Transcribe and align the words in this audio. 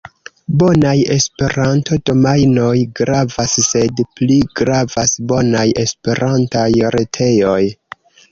Bonaj 0.61 0.93
Esperanto-domajnoj 1.15 2.71
gravas, 3.01 3.53
sed 3.67 4.01
pli 4.19 4.39
gravas 4.61 5.13
bonaj 5.33 5.67
Esperantaj 5.85 6.67
retejoj. 6.97 7.63